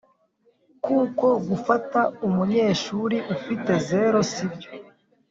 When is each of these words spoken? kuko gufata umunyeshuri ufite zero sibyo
kuko 0.85 1.27
gufata 1.47 1.99
umunyeshuri 2.27 3.17
ufite 3.35 3.71
zero 3.89 4.19
sibyo 4.31 4.69